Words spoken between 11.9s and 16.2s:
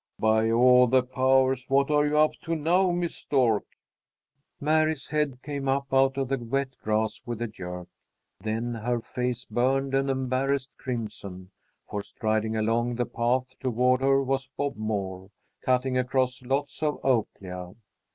striding along the path toward her was Bob Moore, cutting